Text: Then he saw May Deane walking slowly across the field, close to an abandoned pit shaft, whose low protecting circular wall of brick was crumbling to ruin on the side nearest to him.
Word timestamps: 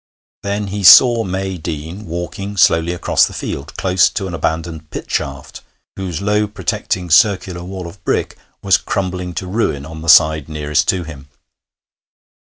Then 0.41 0.69
he 0.69 0.81
saw 0.83 1.23
May 1.23 1.57
Deane 1.59 2.07
walking 2.07 2.57
slowly 2.57 2.91
across 2.91 3.27
the 3.27 3.35
field, 3.35 3.77
close 3.77 4.09
to 4.09 4.25
an 4.25 4.33
abandoned 4.33 4.89
pit 4.89 5.11
shaft, 5.11 5.61
whose 5.95 6.23
low 6.23 6.47
protecting 6.47 7.11
circular 7.11 7.63
wall 7.63 7.85
of 7.85 8.03
brick 8.03 8.35
was 8.63 8.77
crumbling 8.77 9.35
to 9.35 9.45
ruin 9.45 9.85
on 9.85 10.01
the 10.01 10.09
side 10.09 10.49
nearest 10.49 10.87
to 10.87 11.03
him. 11.03 11.29